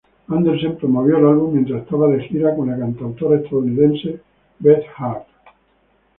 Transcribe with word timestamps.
Anderssen 0.29 0.77
promovió 0.79 1.17
el 1.19 1.27
álbum 1.27 1.53
mientras 1.53 1.83
estaba 1.83 2.07
de 2.07 2.23
gira 2.23 2.55
con 2.55 2.71
la 2.71 2.75
cantautora 2.75 3.37
estadounidense, 3.39 4.19
Beth 4.57 4.85
Hart. 4.97 5.27